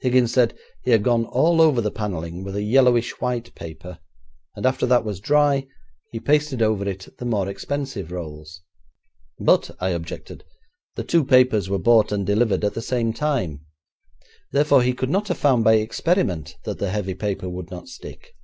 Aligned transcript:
Higgins 0.00 0.34
said 0.34 0.52
he 0.82 0.90
had 0.90 1.02
gone 1.02 1.24
all 1.24 1.62
over 1.62 1.80
the 1.80 1.90
panelling 1.90 2.44
with 2.44 2.54
a 2.54 2.62
yellowish 2.62 3.12
white 3.22 3.54
paper, 3.54 4.00
and 4.54 4.66
after 4.66 4.84
that 4.84 5.02
was 5.02 5.18
dry, 5.18 5.66
he 6.10 6.20
pasted 6.20 6.60
over 6.60 6.86
it 6.86 7.08
the 7.16 7.24
more 7.24 7.48
expensive 7.48 8.12
rolls. 8.12 8.60
'But,' 9.38 9.70
I 9.80 9.88
objected, 9.88 10.44
'the 10.96 11.04
two 11.04 11.24
papers 11.24 11.70
were 11.70 11.78
bought 11.78 12.12
and 12.12 12.26
delivered 12.26 12.64
at 12.64 12.74
the 12.74 12.82
same 12.82 13.14
time; 13.14 13.64
therefore, 14.50 14.82
he 14.82 14.92
could 14.92 15.08
not 15.08 15.28
have 15.28 15.38
found 15.38 15.64
by 15.64 15.76
experiment 15.76 16.58
that 16.64 16.78
the 16.78 16.90
heavy 16.90 17.14
paper 17.14 17.48
would 17.48 17.70
not 17.70 17.88
stick.' 17.88 18.36